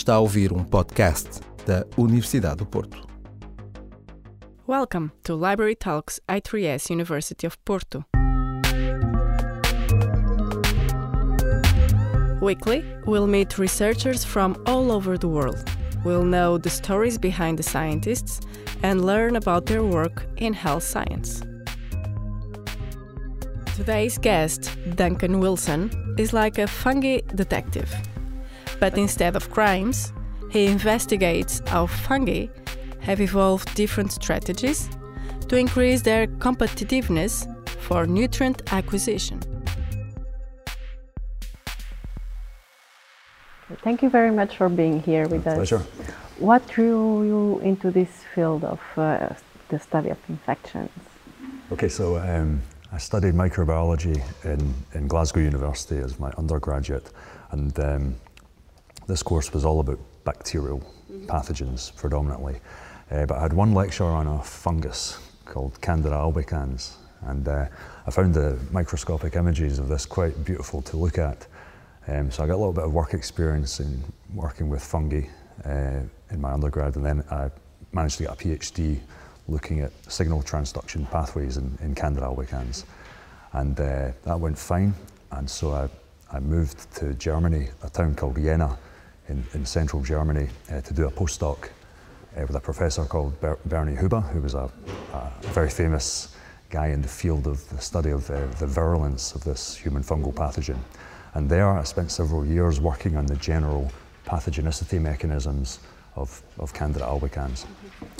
[0.00, 3.06] Está a ouvir um podcast da Universidade do Porto.
[4.66, 8.02] Welcome to Library Talks I3S University of Porto.
[12.40, 15.62] Weekly, we'll meet researchers from all over the world.
[16.02, 18.40] We'll know the stories behind the scientists
[18.82, 21.42] and learn about their work in health science.
[23.76, 27.94] Today's guest, Duncan Wilson, is like a fungi detective.
[28.80, 30.12] But instead of crimes,
[30.50, 32.46] he investigates how fungi
[33.00, 34.88] have evolved different strategies
[35.48, 39.40] to increase their competitiveness for nutrient acquisition.
[43.82, 45.54] Thank you very much for being here with us.
[45.54, 45.82] Pleasure.
[46.38, 49.34] What drew you into this field of uh,
[49.68, 50.90] the study of infections?
[51.70, 52.60] Okay, so um,
[52.92, 57.10] I studied microbiology in, in Glasgow University as my undergraduate,
[57.52, 58.14] and um,
[59.06, 60.82] this course was all about bacterial
[61.26, 62.60] pathogens predominantly.
[63.10, 67.66] Uh, but I had one lecture on a fungus called Candida albicans, and uh,
[68.06, 71.46] I found the microscopic images of this quite beautiful to look at.
[72.06, 74.02] Um, so I got a little bit of work experience in
[74.34, 75.22] working with fungi
[75.64, 77.50] uh, in my undergrad, and then I
[77.92, 79.00] managed to get a PhD
[79.48, 82.84] looking at signal transduction pathways in, in Candida albicans.
[83.52, 84.94] And uh, that went fine,
[85.32, 85.88] and so I,
[86.32, 88.78] I moved to Germany, a town called Jena
[89.30, 91.68] in, in central Germany, uh, to do a postdoc
[92.36, 94.70] uh, with a professor called Ber Bernie Huber, who was a,
[95.12, 96.34] a, very famous
[96.68, 100.34] guy in the field of the study of uh, the virulence of this human fungal
[100.34, 100.78] pathogen.
[101.34, 103.90] And there I spent several years working on the general
[104.26, 105.78] pathogenicity mechanisms
[106.16, 107.64] of, of Candida albicans.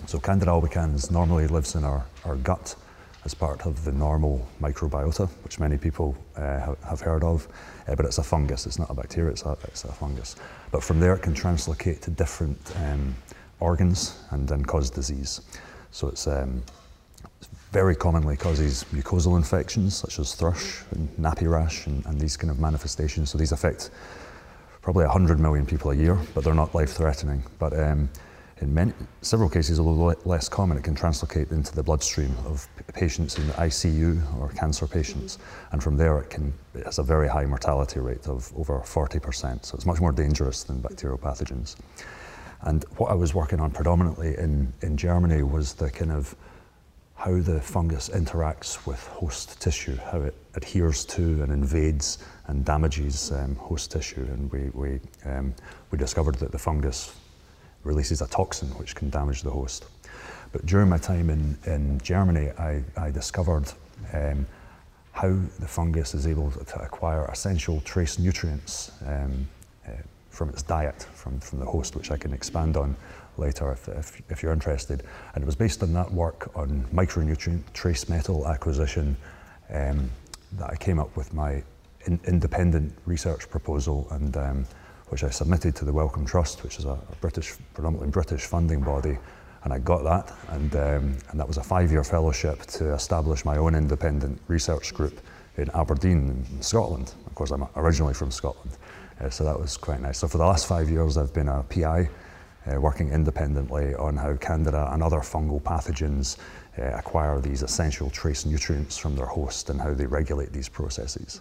[0.06, 2.74] So Candida albicans normally lives in our, our gut
[3.24, 7.46] as part of the normal microbiota, which many people uh, have heard of,
[7.86, 10.36] uh, but it's a fungus, it's not a bacteria, it's a, it's a fungus.
[10.70, 13.14] But from there it can translocate to different um,
[13.60, 15.42] organs and then cause disease.
[15.90, 16.62] So it's um,
[17.72, 22.50] very commonly causes mucosal infections such as thrush and nappy rash and, and these kind
[22.50, 23.30] of manifestations.
[23.30, 23.90] So these affect
[24.82, 27.42] probably 100 million people a year, but they're not life-threatening.
[27.58, 28.08] But um,
[28.60, 33.38] in many, several cases, although less common, it can translocate into the bloodstream of patients
[33.38, 35.38] in the ICU or cancer patients.
[35.72, 39.64] And from there, it, can, it has a very high mortality rate of over 40%.
[39.64, 41.76] So it's much more dangerous than bacterial pathogens.
[42.62, 46.36] And what I was working on predominantly in, in Germany was the kind of
[47.14, 53.30] how the fungus interacts with host tissue, how it adheres to and invades and damages
[53.32, 54.22] um, host tissue.
[54.22, 55.54] And we, we, um,
[55.90, 57.14] we discovered that the fungus
[57.84, 59.86] releases a toxin which can damage the host.
[60.52, 63.72] But during my time in, in Germany, I, I discovered
[64.12, 64.46] um,
[65.12, 69.48] how the fungus is able to acquire essential trace nutrients um,
[69.86, 69.92] uh,
[70.30, 72.96] from its diet, from, from the host, which I can expand on
[73.36, 75.02] later if, if, if, you're interested.
[75.34, 79.16] And it was based on that work on micronutrient trace metal acquisition
[79.72, 80.10] um,
[80.52, 81.62] that I came up with my
[82.06, 84.66] in, independent research proposal and um,
[85.10, 88.80] which I submitted to the Wellcome Trust, which is a, a, British, predominantly British funding
[88.80, 89.18] body,
[89.64, 93.58] and I got that, and, um, and that was a five-year fellowship to establish my
[93.58, 95.20] own independent research group
[95.56, 97.12] in Aberdeen, in Scotland.
[97.26, 98.78] Of course, I'm originally from Scotland,
[99.20, 100.18] uh, so that was quite nice.
[100.18, 102.08] So for the last five years, I've been a PI
[102.66, 106.36] uh, working independently on how Candida and other fungal pathogens
[106.78, 111.40] uh, acquire these essential trace nutrients from their host and how they regulate these processes.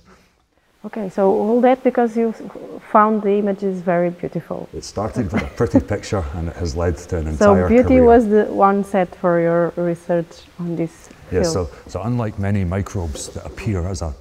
[0.85, 2.31] Okay, so all that because you
[2.91, 4.69] found the images very beautiful.
[4.73, 7.99] It started with a pretty picture and it has led to an entire So beauty
[7.99, 8.05] career.
[8.05, 13.29] was the one set for your research on this Yes, so, so unlike many microbes
[13.29, 14.15] that appear as a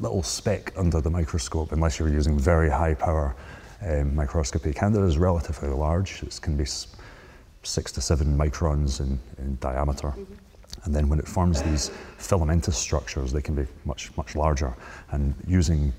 [0.00, 3.34] little speck under the microscope, unless you're using very high power
[3.82, 4.72] um, microscopy.
[4.72, 6.22] Candida is relatively large.
[6.22, 6.64] It can be
[7.62, 10.08] six to seven microns in, in diameter.
[10.08, 10.43] Mm -hmm.
[10.84, 14.74] And then when it forms these filamentous structures, they can be much, much larger.
[15.10, 15.92] And using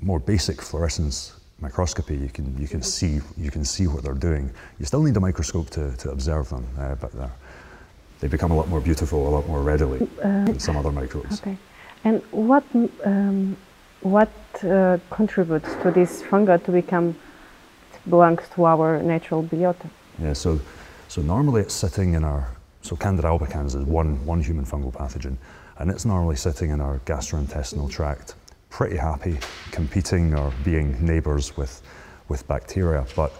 [0.00, 4.50] more basic fluorescence microscopy, you can, you can, see, you can see what they're doing.
[4.78, 7.12] You still need a microscope to, to observe them, uh, but
[8.20, 11.40] they become a lot more beautiful, a lot more readily uh, than some other microbes.
[11.40, 11.56] Okay.
[12.04, 12.64] And what
[13.04, 13.56] um,
[14.00, 14.32] what
[14.62, 17.16] uh, contributes to this fungi to become
[18.08, 19.88] belongs to our natural biota?
[20.18, 20.60] Yeah, so
[21.08, 22.48] so normally it's sitting in our
[22.84, 25.36] so Candida albicans is one one human fungal pathogen,
[25.78, 28.34] and it's normally sitting in our gastrointestinal tract,
[28.68, 29.38] pretty happy,
[29.72, 31.80] competing or being neighbours with
[32.28, 33.06] with bacteria.
[33.16, 33.32] But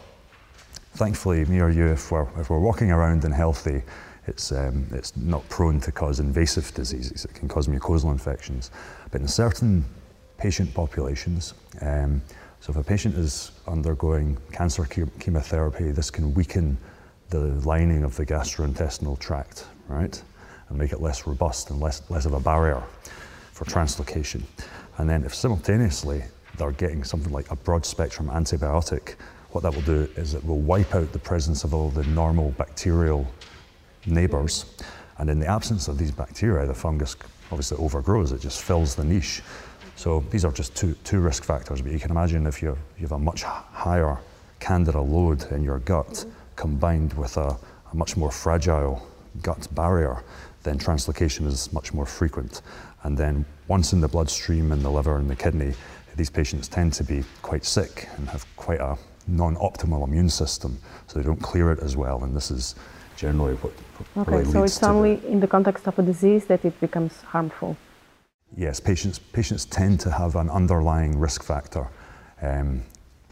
[0.95, 3.83] thankfully, me or you, if we're if we're walking around and healthy,
[4.27, 7.27] it's, um, it's not prone to cause invasive diseases.
[7.27, 8.71] It can cause mucosal infections.
[9.11, 9.85] But in certain
[10.39, 11.53] patient populations,
[11.83, 12.23] um,
[12.65, 14.87] So if a patient is undergoing cancer
[15.21, 16.79] chemotherapy, this can weaken
[17.31, 20.23] the lining of the gastrointestinal tract, right?
[20.69, 22.83] And make it less robust and less, less of a barrier
[23.53, 24.43] for translocation.
[24.99, 26.23] And then if simultaneously
[26.57, 29.15] they're getting something like a broad spectrum antibiotic,
[29.51, 32.51] what that will do is it will wipe out the presence of all the normal
[32.53, 33.27] bacterial
[34.07, 34.67] neighbors.
[35.19, 37.17] And in the absence of these bacteria, the fungus
[37.51, 39.43] obviously overgrows, it just fills the niche.
[39.97, 43.13] So these are just two, two risk factors, but you can imagine if you have
[43.13, 44.19] a much higher
[44.59, 46.31] candida load in your gut mm-hmm.
[46.57, 47.57] Combined with a,
[47.93, 49.07] a, much more fragile
[49.43, 50.23] gut barrier,
[50.63, 52.63] then translocation is much more frequent.
[53.03, 55.75] And then once in the bloodstream and the liver and the kidney,
[56.17, 58.97] these patients tend to be quite sick and have quite a
[59.27, 62.25] non-optimal immune system, so they don't clear it as well.
[62.25, 62.75] And this is
[63.17, 63.73] generally what,
[64.17, 67.23] okay, really so it's only the, in the context of a disease that it becomes
[67.23, 67.77] harmful.
[68.57, 71.89] Yes, patients, patients tend to have an underlying risk factor,
[72.43, 72.83] um,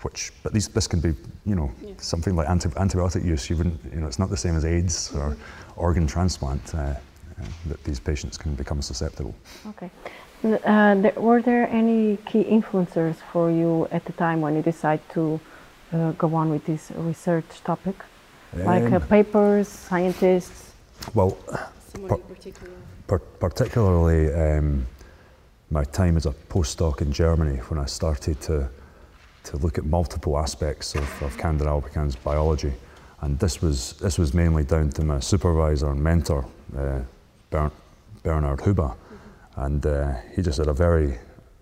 [0.05, 1.15] which, but these, this can be,
[1.45, 1.93] you know, yeah.
[1.99, 3.49] something like anti, antibiotic use.
[3.49, 5.37] You wouldn't, you know, it's not the same as AIDS or
[5.77, 6.95] organ transplant uh, uh,
[7.67, 9.35] that these patients can become susceptible.
[9.69, 9.91] Okay.
[10.45, 15.09] Uh, there, were there any key influencers for you at the time when you decided
[15.11, 15.41] to
[15.93, 17.95] uh, go on with this research topic?
[18.55, 20.73] Um, like uh, papers, scientists?
[21.15, 21.39] Well,
[22.09, 22.21] par-
[23.07, 24.87] par- particularly um,
[25.71, 28.69] my time as a postdoc in Germany when I started to,
[29.45, 32.73] to look at multiple aspects of, of Candida albicans biology.
[33.21, 36.45] And this was, this was mainly down to my supervisor and mentor,
[36.77, 37.01] uh,
[38.23, 38.93] Bernhard Huber.
[39.57, 41.19] And uh, he just had a very,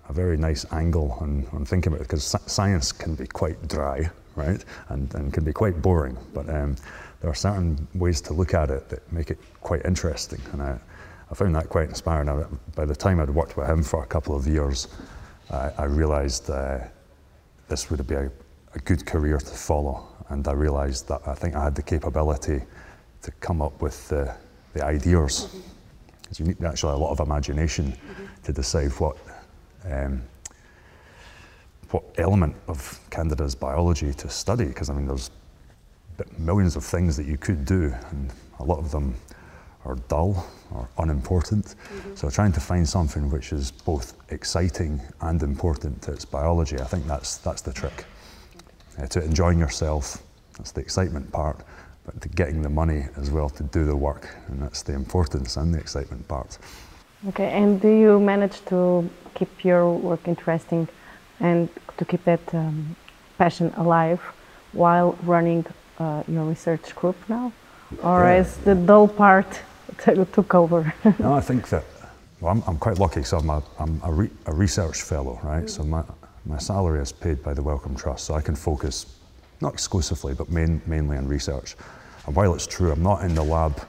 [0.09, 4.09] a very nice angle on, on thinking about it, because science can be quite dry,
[4.37, 4.65] right?
[4.89, 6.17] And, and can be quite boring.
[6.33, 6.77] But um,
[7.21, 10.41] there are certain ways to look at it that make it quite interesting.
[10.53, 10.79] And I,
[11.31, 12.59] I found that quite inspiring.
[12.75, 14.89] By the time I'd worked with him for a couple of years,
[15.51, 16.79] uh, I realised uh,
[17.71, 18.31] this would be a,
[18.75, 20.07] a, good career to follow.
[20.29, 22.63] And I realised that I think I had the capability
[23.23, 24.35] to come up with the,
[24.75, 25.57] the ideas.
[26.21, 27.95] Because you need actually a lot of imagination
[28.43, 29.17] to decide what,
[29.89, 30.21] um,
[31.91, 34.67] what element of Candida's biology to study.
[34.67, 35.31] Because I mean, there's
[36.39, 39.15] millions of things that you could do, and a lot of them
[39.85, 41.65] are dull or unimportant.
[41.65, 42.15] Mm-hmm.
[42.15, 46.85] So trying to find something which is both exciting and important to its biology, I
[46.85, 48.05] think that's that's the trick.
[48.99, 50.23] Uh, to enjoying yourself,
[50.57, 51.65] that's the excitement part,
[52.05, 55.57] but to getting the money as well to do the work, and that's the importance
[55.57, 56.59] and the excitement part.
[57.29, 60.89] Okay, and do you manage to keep your work interesting
[61.39, 61.69] and
[61.99, 62.97] to keep that um,
[63.39, 64.21] passion alive
[64.73, 65.65] while running
[65.99, 67.53] uh, your research group now?
[68.03, 68.41] Or yeah.
[68.41, 69.61] is the dull part
[69.99, 70.93] took over?
[71.19, 71.85] no, I think that
[72.41, 73.23] well, I'm, I'm quite lucky.
[73.23, 75.65] So I'm a, I'm a, re, a research fellow, right?
[75.65, 75.71] Mm.
[75.71, 76.03] So my,
[76.47, 79.07] my salary is paid by the Wellcome Trust, so I can focus
[79.61, 81.77] not exclusively, but main, mainly on research.
[82.27, 83.81] And while it's true, I'm not in the lab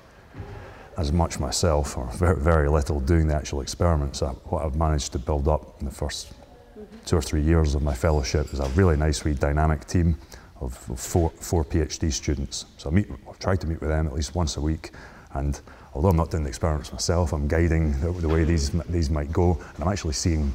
[0.97, 4.21] as much myself, or very, very little, doing the actual experiments.
[4.21, 6.83] what I've managed to build up in the 1st mm-hmm.
[7.05, 10.17] two or three years of my fellowship is a really nice, wee dynamic team
[10.59, 12.65] of, of four, four PhD students.
[12.77, 14.91] So I meet, I try to meet with them at least once a week,
[15.33, 15.61] and
[15.93, 19.31] although I'm not doing the experiments myself, I'm guiding the, the, way these, these might
[19.31, 19.59] go.
[19.75, 20.53] And I'm actually seeing,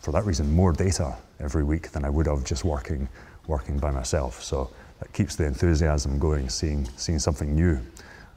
[0.00, 3.08] for that reason, more data every week than I would have just working,
[3.46, 4.42] working by myself.
[4.42, 4.70] So
[5.00, 7.80] that keeps the enthusiasm going, seeing, seeing something new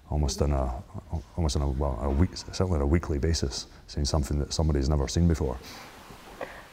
[0.10, 0.72] almost on a,
[1.38, 4.90] almost on a, well, a week, certainly on a weekly basis, seeing something that somebody's
[4.90, 5.58] never seen before.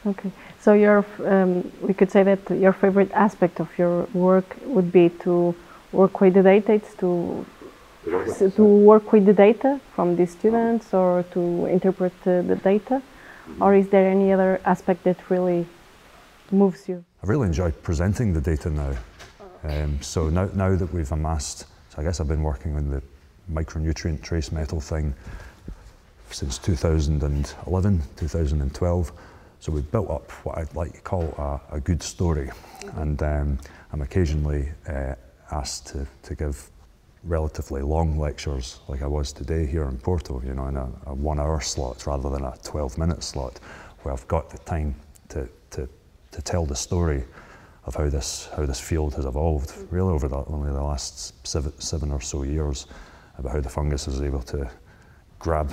[0.07, 0.31] Okay,
[0.61, 5.09] so your, um, we could say that your favorite aspect of your work would be
[5.21, 5.55] to
[5.93, 7.45] work with the data, it's to
[8.33, 13.03] so to work with the data from the students or to interpret uh, the data?
[13.61, 15.67] Or is there any other aspect that really
[16.51, 17.05] moves you?
[17.23, 18.95] I really enjoy presenting the data now.
[19.65, 23.03] Um, so now, now that we've amassed, so I guess I've been working on the
[23.53, 25.15] micronutrient trace metal thing
[26.31, 29.13] since 2011, 2012.
[29.61, 32.51] So we've built up what I'd like to call a, a good story.
[32.97, 33.59] And um,
[33.93, 35.15] I'm occasionally uh,
[35.51, 36.71] asked to, to give
[37.29, 41.15] relatively long lectures like I was today here in Porto, you know, in a, a
[41.15, 43.61] one hour slot rather than a 12 minute slot
[44.03, 44.95] where I've got the time
[45.29, 45.89] to, to,
[46.33, 47.23] to tell the story
[47.85, 51.79] of how this, how this field has evolved really over the, only the last seven,
[51.81, 52.87] seven or so years
[53.37, 54.69] about how the fungus is able to
[55.39, 55.73] grab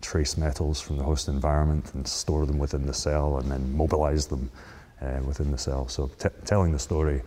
[0.00, 4.26] trace metals from the host environment and store them within the cell and then mobilize
[4.26, 4.50] them
[5.00, 5.88] uh, within the cell.
[5.88, 6.10] So
[6.44, 7.22] telling the story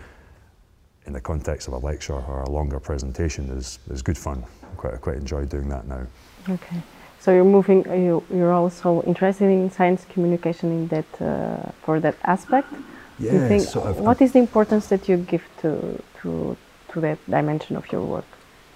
[1.05, 4.43] in the context of a lecture or a longer presentation is, is good fun.
[4.63, 6.05] I quite, I quite enjoy doing that now.
[6.49, 6.77] Okay.
[7.19, 12.15] So you're moving, you, you're also interested in science communication in that, uh, for that
[12.23, 12.71] aspect,
[13.17, 13.31] Yeah.
[13.31, 16.57] Do you think, so I've- what is the importance that you give to, to,
[16.89, 18.25] to that dimension of your work?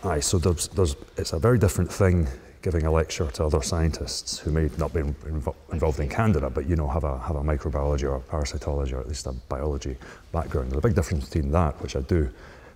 [0.03, 2.27] Aye, so there's, there's, it's a very different thing
[2.61, 6.67] giving a lecture to other scientists who may not be invo- involved in Candida, but
[6.67, 9.95] you know have a have a microbiology or a parasitology or at least a biology
[10.31, 10.71] background.
[10.71, 12.29] There's a big difference between that, which I do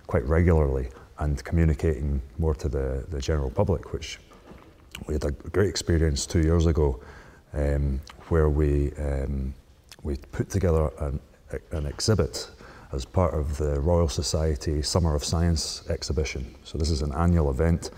[0.06, 0.88] quite regularly,
[1.18, 4.18] and communicating more to the, the general public, which
[5.06, 7.00] we had a great experience two years ago,
[7.52, 9.54] um, where we um,
[10.02, 11.20] we put together an,
[11.72, 12.48] an exhibit
[12.92, 16.54] as part of the Royal Society Summer of Science exhibition.
[16.62, 17.90] So this is an annual event,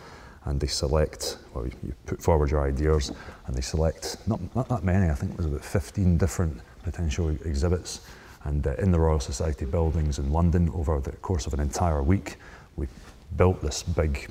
[0.46, 1.38] and they select.
[1.52, 3.12] Well, you put forward your ideas,
[3.46, 5.10] and they select not not that many.
[5.10, 8.00] I think was about 15 different potential exhibits,
[8.44, 12.02] and uh, in the Royal Society buildings in London over the course of an entire
[12.02, 12.36] week,
[12.76, 12.86] we
[13.36, 14.30] built this big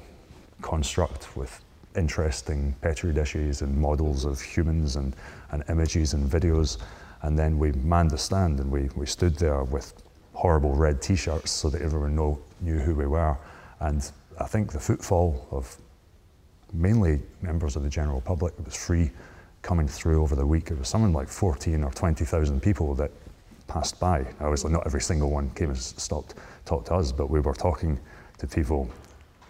[0.62, 1.62] construct with
[1.96, 5.16] interesting petri dishes and models of humans and,
[5.52, 6.78] and images and videos.
[7.22, 9.94] And then we manned the stand and we, we stood there with
[10.34, 13.38] horrible red t-shirts so that everyone know, knew who we were.
[13.80, 15.78] And I think the footfall of
[16.74, 19.12] mainly members of the general public, it was free
[19.62, 20.72] coming through over the week.
[20.72, 23.12] It was something like 14 or 20,000 people that
[23.68, 24.26] passed by.
[24.40, 28.00] Obviously, not every single one came and stopped, talked to us, but we were talking
[28.38, 28.90] to people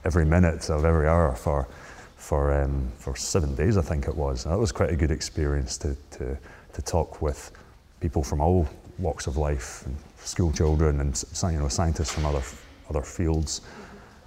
[0.05, 1.67] every minute of every hour for
[2.15, 4.45] for um, for seven days, I think it was.
[4.45, 6.37] And that was quite a good experience to, to
[6.73, 7.51] to talk with
[7.99, 8.67] people from all
[8.97, 12.41] walks of life, and school children, and you know scientists from other
[12.89, 13.61] other fields,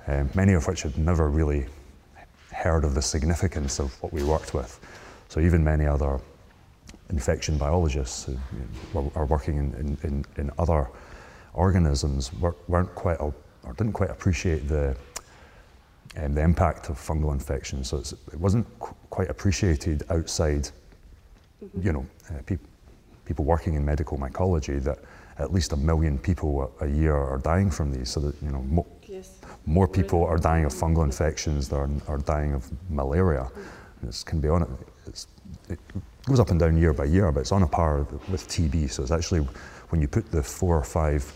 [0.06, 1.66] um, many of which had never really
[2.52, 4.78] heard of the significance of what we worked with.
[5.28, 6.20] So even many other
[7.10, 10.88] infection biologists who are working in, in, in, other
[11.54, 12.30] organisms
[12.68, 13.34] weren't quite or
[13.76, 14.96] didn't quite appreciate the
[16.16, 17.84] um, the impact of fungal infection.
[17.84, 20.68] So it wasn't qu- quite appreciated outside,
[21.80, 22.58] you know, uh, pe-
[23.24, 24.98] people working in medical mycology that
[25.38, 28.08] at least a million people a, a year are dying from these.
[28.08, 28.86] So that you know.
[29.66, 33.48] More people are dying of fungal infections than are dying of malaria.
[34.06, 35.26] It can be on it.
[35.68, 35.78] It
[36.24, 38.90] goes up and down year by year, but it's on a par with TB.
[38.90, 39.40] So it's actually
[39.90, 41.32] when you put the four or five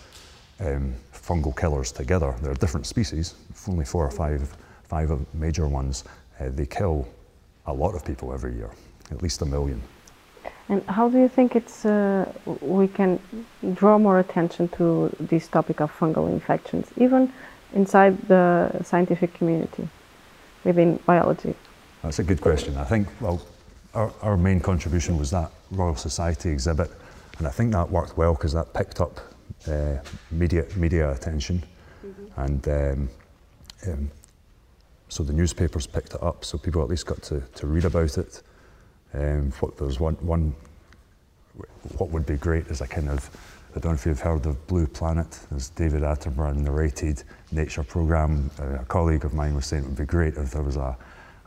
[0.60, 3.34] um, fungal killers together, they're different species,
[3.68, 6.04] only four or five, five major ones.
[6.40, 7.06] Uh, they kill
[7.66, 8.70] a lot of people every year,
[9.10, 9.80] at least a million.
[10.68, 13.18] And how do you think it's uh, we can
[13.74, 17.32] draw more attention to this topic of fungal infections, even
[17.74, 19.88] inside the scientific community,
[20.64, 21.54] within biology?
[22.02, 22.76] That's a good question.
[22.76, 23.40] I think, well,
[23.94, 26.90] our, our main contribution was that Royal Society exhibit,
[27.38, 29.20] and I think that worked well because that picked up
[29.68, 29.96] uh,
[30.30, 31.64] media, media attention,
[32.36, 33.08] and um,
[33.86, 34.10] um,
[35.08, 38.16] so the newspapers picked it up, so people at least got to, to read about
[38.16, 38.42] it.
[39.14, 40.54] Um, what, there's one, one,
[41.98, 43.28] what would be great is a kind of,
[43.74, 48.50] I don't know if you've heard of Blue Planet, as David Attenborough narrated nature program.
[48.60, 50.94] Uh, a colleague of mine was saying it would be great if there was a,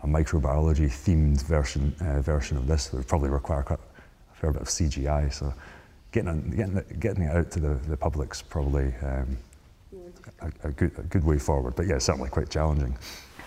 [0.02, 2.88] a microbiology themed version, uh, version of this.
[2.88, 5.32] It would probably require quite a fair bit of CGI.
[5.32, 5.54] So
[6.12, 9.38] getting, it- getting, it, getting it out to the, the public's probably um,
[10.42, 11.76] a, a, good, a good way forward.
[11.76, 12.98] But yeah, certainly quite challenging.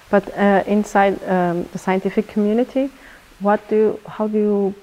[0.09, 2.91] But uh, inside um, the scientific community,
[3.41, 4.75] what do how do you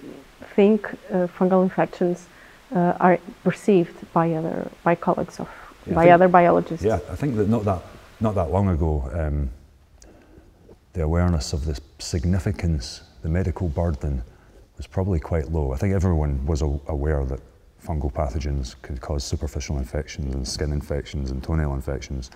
[0.53, 2.27] think uh, fungal infections
[2.74, 5.48] uh, are perceived by other by colleagues of
[5.86, 6.86] Yeah, by think- other biologists?
[6.86, 7.81] Yeah, I think that not that
[8.19, 9.50] not that long ago, um,
[10.93, 14.24] the awareness of the significance, the medical burden,
[14.77, 15.74] was probably quite low.
[15.74, 17.39] I think everyone was a- aware that
[17.86, 22.31] fungal pathogens could cause superficial infections and skin infections and toenail infections,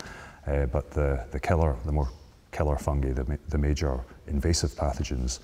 [0.48, 2.10] uh, but the the killer, the more
[2.52, 5.40] killer fungi, the, ma- the major invasive pathogens,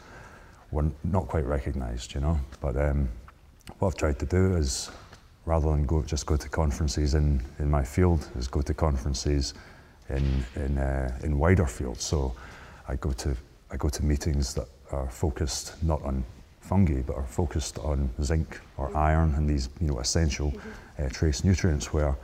[0.71, 2.13] were not quite recognised.
[2.13, 3.09] You know, but um,
[3.79, 4.89] what I've tried to do is
[5.45, 9.53] rather than go just go to conferences in, in my field is go to conferences
[10.09, 12.03] in in, uh, in wider fields.
[12.03, 12.35] So
[12.87, 13.35] I go to
[13.71, 16.23] I go to meetings that are focused not on
[16.61, 20.53] fungi but are focused on zinc or iron and these you know essential
[20.99, 21.93] uh, trace nutrients.
[21.93, 22.15] Where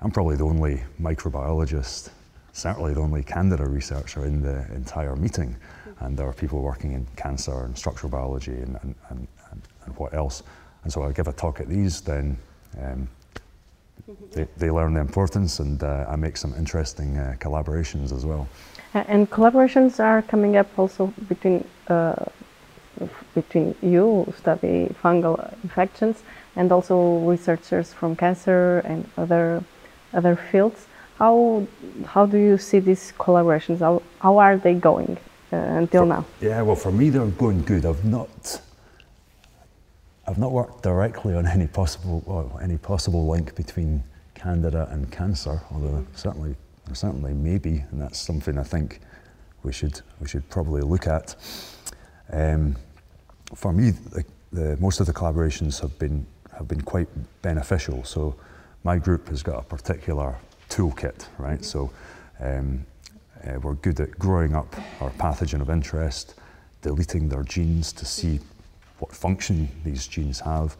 [0.00, 2.10] I'm probably the only microbiologist,
[2.52, 5.56] certainly the only Candida researcher in the entire meeting,
[6.00, 9.96] and there are people working in cancer and structural biology and, and, and, and, and
[9.96, 10.42] what else.
[10.84, 12.36] And so I give a talk at these, then
[12.80, 13.08] um,
[14.32, 18.48] they, they learn the importance, and uh, I make some interesting uh, collaborations as well.
[18.94, 22.24] And collaborations are coming up also between uh,
[23.34, 26.22] between you who study fungal infections
[26.56, 29.62] and also researchers from cancer and other
[30.12, 30.86] other fields.
[31.18, 31.66] How
[32.06, 33.78] how do you see these collaborations?
[33.78, 35.16] How, how are they going
[35.52, 36.24] uh, until For- now?
[36.40, 37.86] Yeah, well, for me, they're going good.
[37.86, 38.60] I've not.
[40.26, 45.60] I've not worked directly on any possible well, any possible link between candida and cancer,
[45.72, 46.54] although certainly
[46.92, 49.00] certainly maybe, and that's something I think
[49.62, 51.34] we should we should probably look at.
[52.32, 52.76] Um,
[53.54, 56.26] for me, the, the, most of the collaborations have been
[56.56, 57.08] have been quite
[57.42, 58.04] beneficial.
[58.04, 58.36] So
[58.84, 60.36] my group has got a particular
[60.68, 61.64] toolkit, right?
[61.64, 61.90] So
[62.40, 62.84] um,
[63.44, 66.34] uh, we're good at growing up our pathogen of interest,
[66.80, 68.40] deleting their genes to see
[69.02, 70.76] what function these genes have,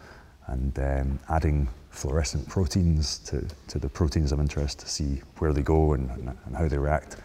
[0.46, 5.62] and um, adding fluorescent proteins to, to the proteins of interest to see where they
[5.62, 6.08] go and,
[6.46, 7.16] and how they react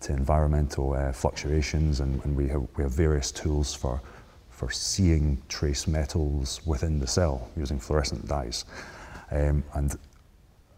[0.00, 1.98] to environmental uh, fluctuations.
[2.00, 4.00] And, and, we, have, we have various tools for,
[4.50, 8.64] for seeing trace metals within the cell using fluorescent dyes.
[9.32, 9.98] Um, and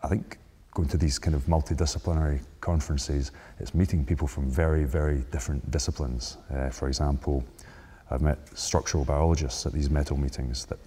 [0.03, 0.39] I think
[0.73, 6.39] going to these kind of multidisciplinary conferences, it's meeting people from very, very different disciplines.
[6.51, 7.45] Uh, for example,
[8.11, 10.79] I've met structural biologists at these metal meetings that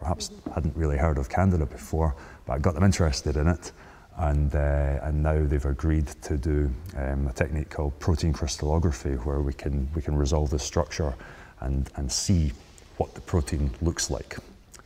[0.00, 2.14] perhaps hadn't really heard of Candida before,
[2.46, 3.72] but I got them interested in it.
[4.16, 9.40] And, uh, and now they've agreed to do um, a technique called protein crystallography, where
[9.40, 11.14] we can, we can resolve the structure
[11.60, 12.52] and, and see
[12.98, 14.36] what the protein looks like.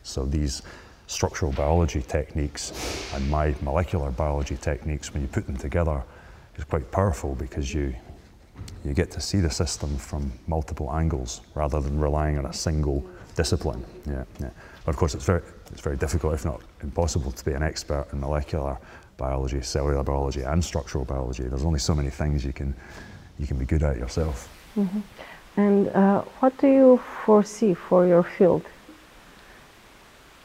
[0.04, 0.62] So these
[1.09, 2.73] structural biology techniques
[3.14, 6.02] and my molecular biology techniques, when you put them together,
[6.56, 7.95] is quite powerful because you,
[8.87, 13.05] you get to see the system from multiple angles rather than relying on a single
[13.35, 13.85] discipline.
[14.07, 14.50] Yeah, yeah.
[14.85, 18.07] But of course, it's very, it's very difficult, if not impossible, to be an expert
[18.12, 18.78] in molecular
[19.16, 21.43] biology, cellular biology, and structural biology.
[21.43, 22.75] There's only so many things you can,
[23.38, 24.49] you can be good at yourself.
[24.76, 25.00] Mm-hmm.
[25.57, 28.62] And uh, what do you foresee for your field?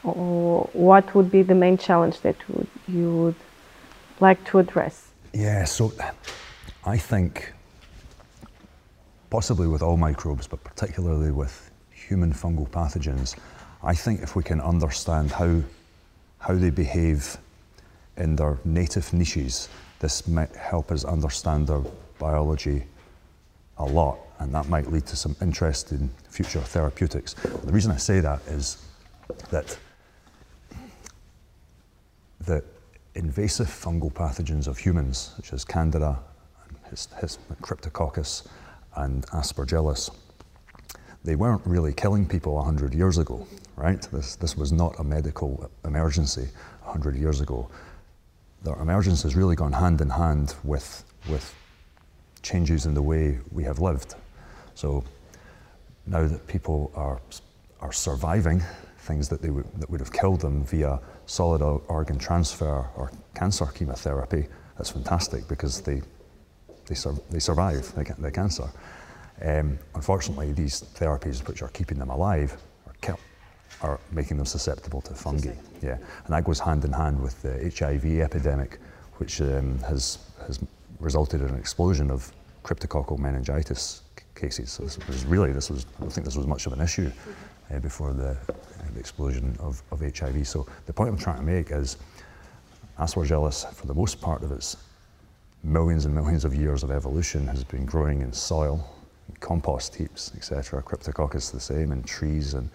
[0.02, 3.34] Or what would be the main challenge that would, you would
[4.18, 5.12] like to address?
[5.32, 5.92] Yeah, so
[6.84, 7.52] I think
[9.32, 13.34] possibly with all microbes, but particularly with human fungal pathogens,
[13.82, 15.62] I think if we can understand how,
[16.38, 17.38] how they behave
[18.18, 19.70] in their native niches,
[20.00, 21.80] this might help us understand their
[22.18, 22.84] biology
[23.78, 27.32] a lot, and that might lead to some interest in future therapeutics.
[27.32, 28.84] The reason I say that is
[29.48, 29.78] that
[32.38, 32.62] the
[33.14, 36.18] invasive fungal pathogens of humans, such as Candida,
[36.90, 37.08] his
[37.62, 38.46] Cryptococcus,
[38.96, 40.10] and Aspergillus,
[41.24, 44.02] they weren't really killing people 100 years ago, right?
[44.12, 46.48] This, this was not a medical emergency
[46.82, 47.68] 100 years ago.
[48.64, 51.54] The emergence has really gone hand in hand with, with
[52.42, 54.14] changes in the way we have lived.
[54.74, 55.04] So
[56.06, 57.20] now that people are,
[57.80, 58.62] are surviving
[58.98, 63.66] things that, they would, that would have killed them via solid organ transfer or cancer
[63.66, 66.02] chemotherapy, that's fantastic because they,
[66.86, 68.68] they, sur they survive the, the cancer.
[69.40, 73.18] Um, unfortunately, these therapies which are keeping them alive are,
[73.82, 75.54] are making them susceptible to fungi.
[75.80, 78.78] Yeah, and that goes hand in hand with the HIV epidemic,
[79.16, 80.60] which um, has, has
[81.00, 84.02] resulted in an explosion of cryptococcal meningitis
[84.34, 84.70] cases.
[84.70, 87.10] So this was really, this was, I don't think this was much of an issue
[87.72, 88.54] uh, before the, uh,
[88.94, 90.46] the explosion of, of HIV.
[90.46, 91.96] So the point I'm trying to make is
[92.98, 94.76] Aspergillus, for the most part of its
[95.62, 98.88] millions and millions of years of evolution, has been growing in soil
[99.40, 100.82] compost heaps, etc.
[100.82, 102.68] Cryptococcus the same, and trees and,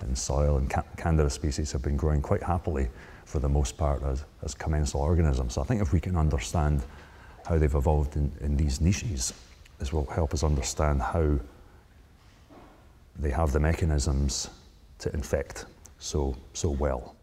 [0.00, 2.88] and soil and ca Candida species have been growing quite happily
[3.24, 5.54] for the most part as, as commensal organisms.
[5.54, 6.82] So I think if we can understand
[7.46, 9.32] how they've evolved in, in these niches,
[9.78, 11.38] this will help us understand how
[13.18, 14.50] they have the mechanisms
[14.98, 15.66] to infect
[15.98, 17.14] so, so well.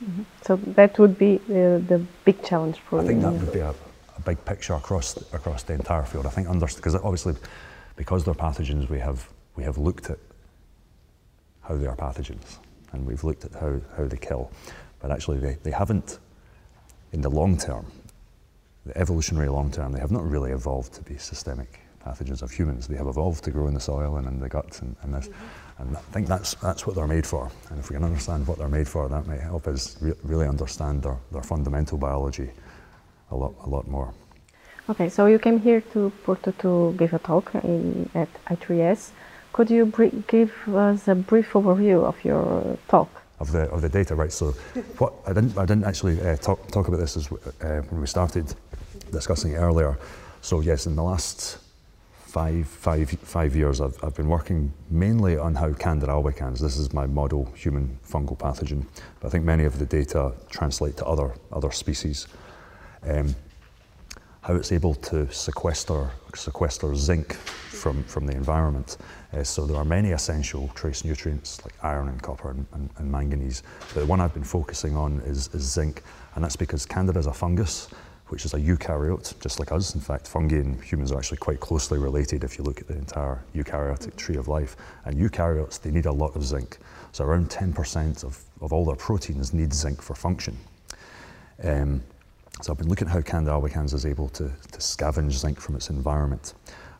[0.00, 0.24] Mm -hmm.
[0.46, 3.04] So that would be uh, the big challenge for I you.
[3.04, 3.74] I think that would be a,
[4.16, 6.26] a big picture across across the entire field.
[6.26, 7.34] I think under because obviously
[7.96, 9.18] because they're pathogens, we have
[9.56, 10.18] we have looked at
[11.62, 12.58] how they are pathogens
[12.92, 14.50] and we've looked at how, how they kill.
[15.00, 16.18] But actually they, they haven't
[17.12, 17.86] in the long term,
[18.84, 22.86] the evolutionary long term, they have not really evolved to be systemic pathogens of humans.
[22.86, 25.28] They have evolved to grow in the soil and in the gut and, and this.
[25.78, 27.50] And I think that's, that's what they're made for.
[27.70, 30.48] And if we can understand what they're made for, that might help us re really
[30.48, 32.50] understand their, their fundamental biology
[33.30, 34.14] a lot, a lot more.
[34.88, 39.10] Okay, so you came here to Porto to give a talk in, at I3S.
[39.52, 39.86] Could you
[40.28, 43.08] give us a brief overview of your talk?
[43.40, 44.32] Of the, of the data, right?
[44.32, 44.52] So,
[44.98, 48.06] what I didn't, I didn't actually uh, talk, talk about this as, uh, when we
[48.06, 48.54] started
[49.10, 49.98] discussing it earlier.
[50.40, 51.58] So, yes, in the last
[52.36, 56.92] five, five, five years, I've, I've been working mainly on how Candida albicans, this is
[56.92, 58.84] my model human fungal pathogen,
[59.20, 62.26] but I think many of the data translate to other, other species.
[63.04, 63.34] Um,
[64.42, 68.98] how it's able to sequester, sequester zinc from, from the environment.
[69.32, 73.10] Uh, so there are many essential trace nutrients like iron and copper and, and, and
[73.10, 73.62] manganese.
[73.94, 76.02] But the one I've been focusing on is, is zinc,
[76.34, 77.88] and that's because Candida is a fungus,
[78.28, 79.94] which is a eukaryote, just like us.
[79.94, 82.96] In fact, fungi and humans are actually quite closely related if you look at the
[82.96, 84.76] entire eukaryotic tree of life.
[85.04, 86.78] And eukaryotes, they need a lot of zinc.
[87.12, 90.56] So around 10% of, of all their proteins need zinc for function.
[91.62, 92.02] Um,
[92.62, 95.76] so I've been looking at how Candida albicans is able to, to scavenge zinc from
[95.76, 96.54] its environment.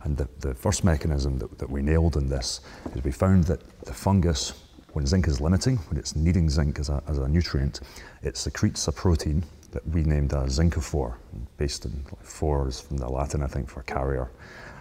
[0.04, 2.60] And the, the first mechanism that, that we nailed in this
[2.94, 4.52] is we found that the fungus,
[4.92, 7.80] when zinc is limiting, when it's needing zinc as a, as a nutrient,
[8.22, 9.42] it secretes a protein
[9.76, 11.16] that we named as zincophore,
[11.58, 14.30] based in like, from the Latin, I think, for carrier.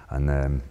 [0.09, 0.61] And, um,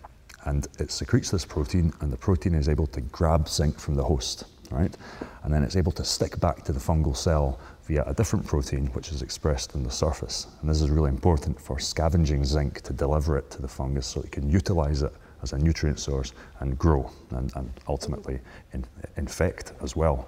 [0.47, 4.05] and it secretes this protein, and the protein is able to grab zinc from the
[4.05, 4.97] host, right?
[5.43, 8.87] And then it's able to stick back to the fungal cell via a different protein
[8.95, 10.47] which is expressed on the surface.
[10.63, 14.23] And this is really important for scavenging zinc to deliver it to the fungus so
[14.23, 18.41] it can utilize it as a nutrient source and grow and, and ultimately
[18.73, 18.87] in,
[19.19, 20.27] infect as well.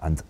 [0.00, 0.22] And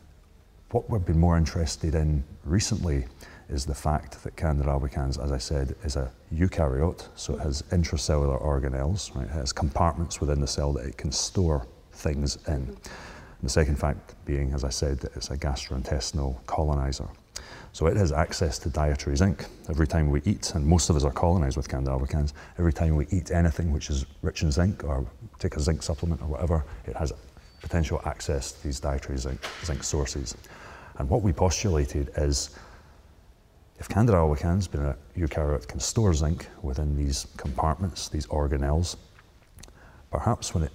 [0.73, 3.05] what we've been more interested in recently
[3.49, 7.61] is the fact that Candida albicans, as I said, is a eukaryote, so it has
[7.71, 9.27] intracellular organelles, right?
[9.27, 12.55] It has compartments within the cell that it can store things in.
[12.55, 12.79] And
[13.43, 17.09] the second fact being, as I said, that it's a gastrointestinal colonizer.
[17.73, 19.45] So it has access to dietary zinc.
[19.69, 22.97] Every time we eat, and most of us are colonized with Candida albicans, every time
[22.97, 25.07] we eat anything which is rich in zinc or
[25.39, 27.13] take a zinc supplement or whatever, it has
[27.61, 30.37] potential access to these dietary zinc, zinc sources.
[30.99, 32.51] And what we postulated is
[33.79, 38.97] if Candida albicans, being a eukaryote, can store zinc within these compartments, these organelles,
[40.11, 40.73] perhaps when it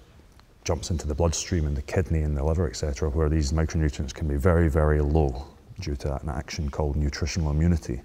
[0.65, 4.27] jumps into the bloodstream and the kidney and the liver, etc., where these micronutrients can
[4.27, 5.47] be very, very low
[5.79, 8.01] due to an action called nutritional immunity,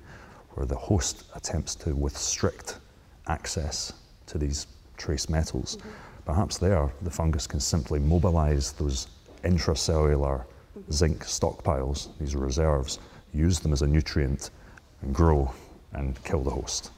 [0.51, 2.79] where the host attempts to restrict
[3.27, 3.93] access
[4.27, 5.77] to these trace metals.
[5.77, 5.89] Mm-hmm.
[6.27, 9.09] Perhaps there, the fungus can simply mobilize those
[9.43, 10.45] intracellular.
[10.91, 12.99] Zinc stockpiles, these reserves,
[13.33, 14.51] use them as a nutrient
[15.03, 15.53] and grow
[15.93, 16.91] and kill the host.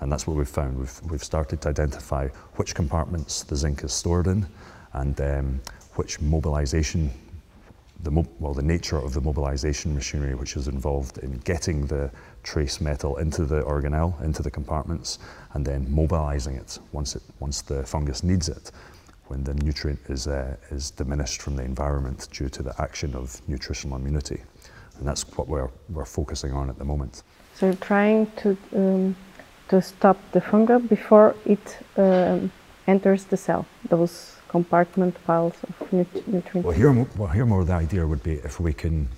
[0.00, 0.78] And that's what we've found.
[0.78, 4.46] We've, we've started to identify which compartments the zinc is stored in,
[4.92, 5.60] and um,
[5.94, 7.10] which mobilization,
[8.04, 12.10] the mo well, the nature of the mobilization machinery which is involved in getting the
[12.44, 15.18] trace metal into the organelle, into the compartments,
[15.54, 18.70] and then mobilizing it once, it, once the fungus needs it,
[19.28, 23.40] when the nutrient is, uh, is diminished from the environment due to the action of
[23.48, 24.40] nutritional immunity.
[24.98, 27.22] And that's what we're, we're focusing on at the moment.
[27.54, 29.16] So you're trying to, um,
[29.68, 32.50] to stop the fungus before it um,
[32.86, 36.54] enters the cell, those compartment piles of nutrients.
[36.54, 39.08] Well, here, well, here more the idea would be if we can,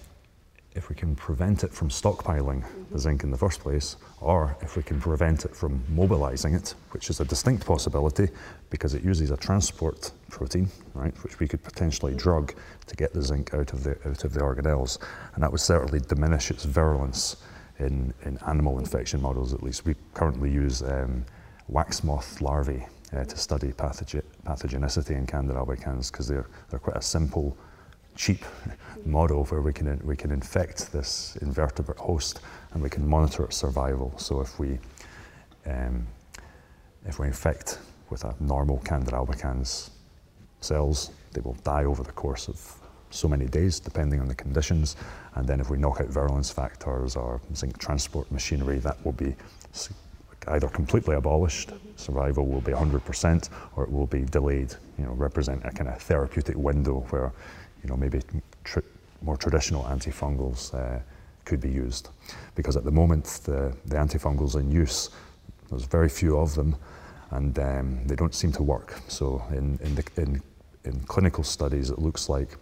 [0.75, 4.77] if we can prevent it from stockpiling the zinc in the first place, or if
[4.77, 8.29] we can prevent it from mobilizing it, which is a distinct possibility
[8.71, 12.55] because it uses a transport protein, right, which we could potentially drug
[12.87, 14.99] to get the zinc out of the out of the organelles,
[15.35, 17.37] and that would certainly diminish its virulence
[17.81, 19.53] in, in animal infection models.
[19.53, 21.25] At least we currently use um,
[21.69, 27.03] wax moth larvae uh, to study pathogenicity in Candida albicans because they're, they're quite a
[27.03, 27.57] simple,
[28.21, 28.45] cheap
[29.07, 32.41] model where we can, we can infect this invertebrate host
[32.73, 34.13] and we can monitor its survival.
[34.19, 34.79] So if we,
[35.67, 36.07] um,
[37.07, 37.79] if we infect
[38.11, 39.91] with a normal Candida albicans
[40.61, 42.61] cells, they will die over the course of
[43.09, 44.97] so many days, depending on the conditions.
[45.35, 49.35] And then if we knock out virulence factors or zinc transport machinery, that will be
[50.49, 55.65] either completely abolished, survival will be 100%, or it will be delayed, you know, represent
[55.65, 57.33] a kind of therapeutic window where,
[57.83, 58.21] you know, maybe
[58.65, 58.81] tr
[59.23, 60.99] more traditional antifungals uh,
[61.45, 62.09] could be used.
[62.55, 65.11] Because at the moment, the, the antifungals in use,
[65.69, 66.75] there's very few of them,
[67.31, 68.95] and um, they don't seem to work.
[69.09, 70.43] So in, in, the, in,
[70.85, 72.57] in clinical studies, it looks like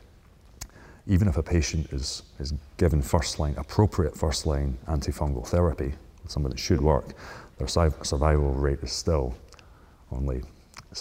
[1.06, 5.94] even if a patient is, is given first line, appropriate first line antifungal therapy,
[6.26, 7.14] something that should work,
[7.56, 9.34] their survival rate is still
[10.12, 10.42] only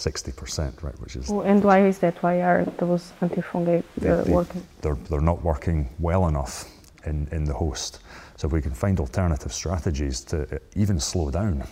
[0.04, 0.98] 60%, right?
[1.00, 1.30] Which is.
[1.30, 2.22] and why is that?
[2.22, 4.62] Why are those antifungi uh, they, working?
[4.80, 6.70] They're, they're not working well enough
[7.04, 8.00] in, in the host.
[8.36, 11.66] So if we can find alternative strategies to uh, even slow down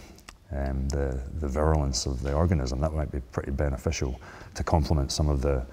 [0.52, 4.20] um, the, the virulence of the organism, that might be pretty beneficial
[4.54, 5.64] to complement some of the,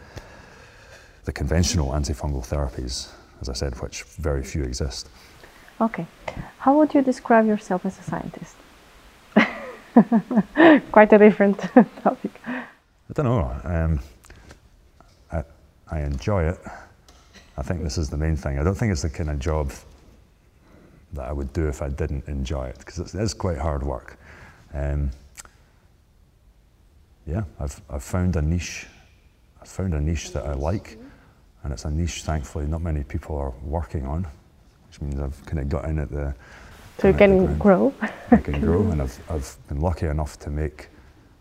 [1.26, 3.10] the conventional antifungal therapies,
[3.42, 5.10] as I said, which very few exist.
[5.82, 6.06] Okay.
[6.60, 8.56] How would you describe yourself as a scientist?
[10.91, 11.60] Quite a different
[12.03, 12.32] topic.
[12.45, 13.56] I don't know.
[13.63, 13.99] Um,
[15.32, 15.43] I,
[15.91, 16.60] I enjoy it.
[17.58, 18.58] I think this is the main thing.
[18.58, 19.71] I don't think it's the kind of job
[21.13, 24.17] that I would do if I didn't enjoy it because it is quite hard work.
[24.73, 25.12] Um,
[27.27, 28.88] yeah, I've, I've found a niche.
[29.62, 30.97] I've found a niche that I like,
[31.63, 34.27] and it's a niche, thankfully, not many people are working on,
[34.88, 36.34] which means I've kind of got in at the.
[36.99, 37.93] So you can grow.
[38.32, 40.88] I can grow, and I've, I've been lucky enough to make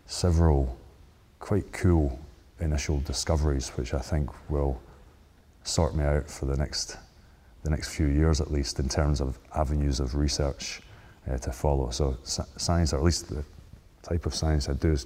[0.05, 0.77] several
[1.39, 2.19] quite cool
[2.59, 4.81] initial discoveries, which I think will
[5.63, 6.97] sort me out for the next
[7.63, 10.81] the next few years at least in terms of avenues of research
[11.29, 11.89] uh, to follow.
[11.91, 13.43] So science, or at least the
[14.01, 15.05] type of science I do, is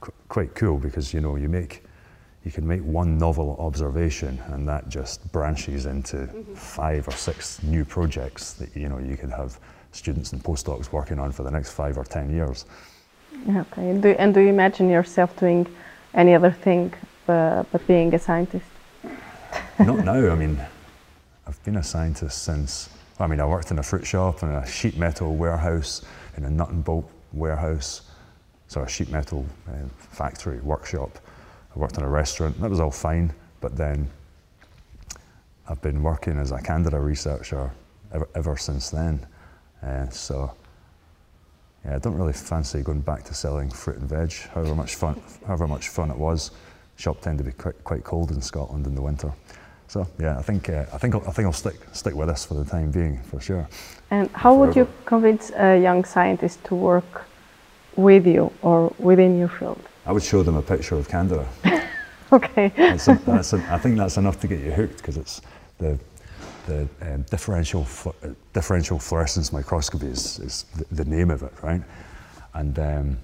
[0.00, 1.82] qu quite cool because you know you make
[2.44, 6.56] you can make one novel observation and that just branches into mm -hmm.
[6.56, 9.58] five or six new projects that you know you could have
[9.92, 12.66] students and postdocs working on for the next five or ten years.
[13.48, 15.66] Okay, and do, and do you imagine yourself doing
[16.14, 16.92] any other thing
[17.26, 18.66] but, but being a scientist?
[19.78, 20.32] Not now.
[20.32, 20.60] I mean,
[21.46, 24.66] I've been a scientist since, I mean, I worked in a fruit shop and a
[24.66, 26.04] sheet metal warehouse,
[26.36, 28.02] in a nut and bolt warehouse,
[28.66, 31.18] so a sheet metal uh, factory, workshop.
[31.78, 34.10] I worked in a restaurant, that was all fine, but then
[35.68, 37.70] I've been working as a Candida researcher
[38.12, 39.24] ever, ever since then.
[39.80, 40.50] Uh, so
[41.84, 45.22] yeah, I don't really fancy going back to selling fruit and veg, however much fun,
[45.46, 46.50] however much fun it was.
[46.96, 49.32] Shop tend to be quite, quite cold in Scotland in the winter.
[49.86, 52.44] So yeah, I think uh, I think I'll, I think I'll stick stick with this
[52.44, 53.68] for the time being for sure.
[54.10, 54.66] And how Forever.
[54.66, 57.24] would you convince a young scientist to work
[57.94, 59.80] with you or within your field?
[60.08, 61.46] I would show them a picture of Candida.
[62.32, 62.72] okay.
[62.74, 65.42] That's a, that's a, I think that's enough to get you hooked because it's
[65.76, 65.98] the
[66.66, 71.82] the um, differential uh, differential fluorescence microscopy is, is the, the, name of it, right?
[72.54, 73.18] And um,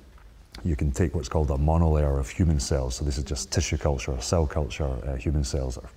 [0.62, 2.96] you can take what's called a monolayer of human cells.
[2.96, 5.88] So this is just tissue culture, cell culture, uh, human cells are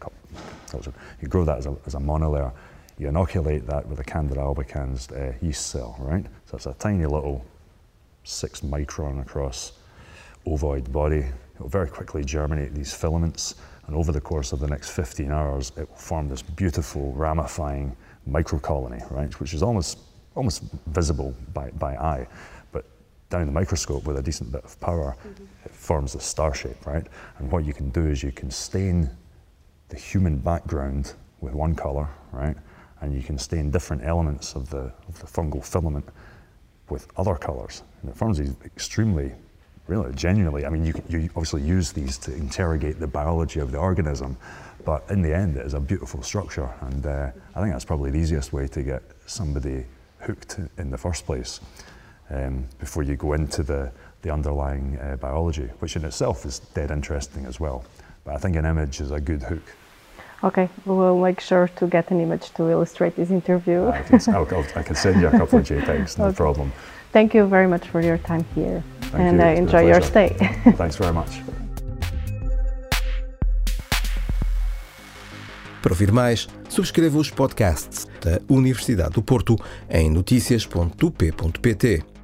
[0.69, 0.93] culture.
[1.21, 2.51] You grow that as a, as a monolayer.
[2.97, 6.25] You inoculate that with a Candida albicans uh, yeast cell, right?
[6.45, 7.45] So it's a tiny little
[8.23, 9.73] six micron across
[10.53, 11.25] ovoid body.
[11.55, 13.55] It will very quickly germinate these filaments,
[13.87, 17.95] and over the course of the next 15 hours, it will form this beautiful ramifying
[18.29, 19.39] microcolony, right?
[19.39, 19.99] Which is almost
[20.37, 22.27] almost visible by, by eye
[22.71, 22.85] But
[23.29, 25.65] down the microscope with a decent bit of power, mm -hmm.
[25.65, 27.07] it forms a star shape, right?
[27.39, 29.09] And what you can do is you can stain
[29.89, 32.57] the human background with one color, right?
[33.01, 36.05] And you can stain different elements of the, of the fungal filament
[36.89, 37.83] with other colors.
[38.01, 39.31] And it forms these extremely,
[39.87, 43.77] really, genuinely, I mean, you, you obviously use these to interrogate the biology of the
[43.77, 44.37] organism,
[44.85, 46.69] but in the end, it is a beautiful structure.
[46.81, 49.85] And uh, I think that's probably the easiest way to get somebody
[50.19, 51.59] hooked in the first place
[52.29, 56.91] um, before you go into the, the underlying uh, biology, which in itself is dead
[56.91, 57.83] interesting as well.
[58.23, 59.63] But I think an image is a good hook.
[60.43, 63.87] Okay, we'll make sure to get an image to illustrate this interview.
[63.87, 66.35] I, can, I'll, I'll, I can send you a couple of JPEGs, no okay.
[66.35, 66.71] problem.
[67.11, 68.83] Thank you very much for your time here.
[69.11, 69.45] Thank and you.
[69.45, 70.29] Uh, enjoy your stay.
[70.77, 71.41] Thanks very much.
[75.81, 79.55] Para ouvir mais, subscreva os podcasts da Universidade do Porto
[79.89, 82.16] em notícias.up.pt.